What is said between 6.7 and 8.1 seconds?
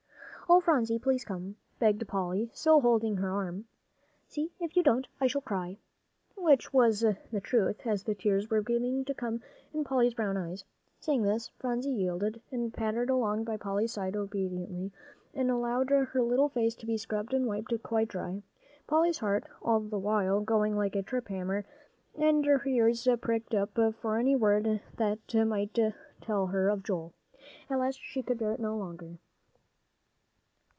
was the truth as